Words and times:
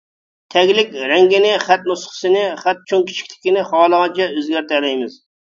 تەگلىك 0.53 0.95
رەڭگىنى، 1.11 1.51
خەت 1.65 1.85
نۇسخىسىنى، 1.89 2.41
خەت 2.63 2.81
چوڭ 2.93 3.05
كىچىكلىكىنى 3.11 3.67
خالىغانچە 3.69 4.29
ئۆزگەرتەلەيمىز. 4.41 5.21